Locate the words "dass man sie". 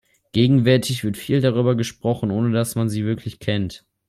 2.51-3.05